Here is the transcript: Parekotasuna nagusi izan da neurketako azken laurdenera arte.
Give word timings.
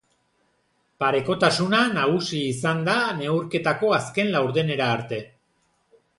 Parekotasuna 1.03 1.81
nagusi 1.97 2.39
izan 2.55 2.81
da 2.89 2.97
neurketako 3.21 3.93
azken 4.01 4.35
laurdenera 4.39 4.91
arte. 4.97 5.23